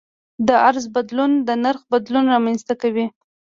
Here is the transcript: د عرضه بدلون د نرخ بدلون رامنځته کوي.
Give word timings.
د 0.47 0.49
عرضه 0.65 0.89
بدلون 0.95 1.31
د 1.47 1.49
نرخ 1.63 1.81
بدلون 1.93 2.25
رامنځته 2.33 2.73
کوي. 2.81 3.05